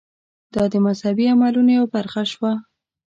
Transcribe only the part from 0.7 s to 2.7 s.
د مذهبي عملونو یوه برخه شوه.